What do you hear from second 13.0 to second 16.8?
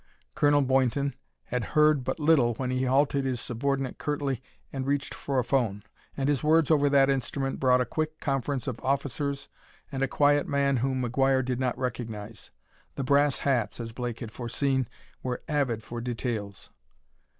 "brass hats," as Blake had foreseen, were avid for details.